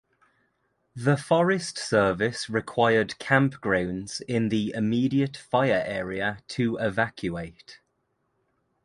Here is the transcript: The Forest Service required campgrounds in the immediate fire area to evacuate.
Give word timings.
The 0.95 1.15
Forest 1.15 1.77
Service 1.77 2.49
required 2.49 3.09
campgrounds 3.19 4.19
in 4.27 4.49
the 4.49 4.73
immediate 4.75 5.37
fire 5.37 5.83
area 5.85 6.39
to 6.47 6.75
evacuate. 6.77 7.79